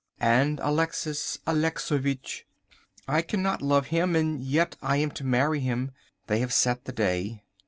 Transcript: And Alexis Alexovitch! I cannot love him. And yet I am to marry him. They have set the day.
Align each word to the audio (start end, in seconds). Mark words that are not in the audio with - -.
And 0.19 0.59
Alexis 0.63 1.37
Alexovitch! 1.45 2.47
I 3.07 3.21
cannot 3.21 3.61
love 3.61 3.85
him. 3.93 4.15
And 4.15 4.41
yet 4.43 4.75
I 4.81 4.97
am 4.97 5.11
to 5.11 5.23
marry 5.23 5.59
him. 5.59 5.91
They 6.25 6.39
have 6.39 6.53
set 6.53 6.85
the 6.85 6.91
day. 6.91 7.43